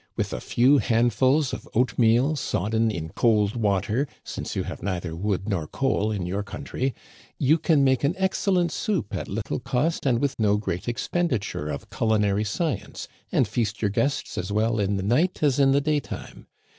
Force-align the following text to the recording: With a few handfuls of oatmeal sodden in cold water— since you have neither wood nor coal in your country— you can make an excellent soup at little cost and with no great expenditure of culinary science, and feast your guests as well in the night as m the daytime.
With 0.17 0.33
a 0.33 0.41
few 0.41 0.79
handfuls 0.79 1.53
of 1.53 1.69
oatmeal 1.75 2.35
sodden 2.35 2.89
in 2.89 3.09
cold 3.09 3.55
water— 3.55 4.07
since 4.33 4.55
you 4.55 4.63
have 4.63 4.81
neither 4.81 5.15
wood 5.15 5.47
nor 5.47 5.67
coal 5.67 6.11
in 6.11 6.25
your 6.25 6.41
country— 6.41 6.95
you 7.47 7.59
can 7.59 7.83
make 7.83 8.03
an 8.03 8.15
excellent 8.17 8.71
soup 8.71 9.13
at 9.13 9.27
little 9.27 9.59
cost 9.59 10.07
and 10.07 10.17
with 10.19 10.39
no 10.39 10.57
great 10.57 10.87
expenditure 10.89 11.69
of 11.69 11.91
culinary 11.91 12.43
science, 12.43 13.07
and 13.31 13.47
feast 13.47 13.83
your 13.83 13.91
guests 13.91 14.39
as 14.39 14.51
well 14.51 14.79
in 14.79 14.97
the 14.97 15.03
night 15.03 15.43
as 15.43 15.59
m 15.59 15.71
the 15.71 15.79
daytime. 15.81 16.47